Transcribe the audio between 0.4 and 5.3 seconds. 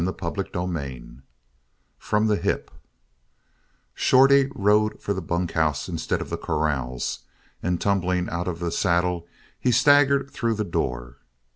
XII FROM THE HIP Shorty rode for the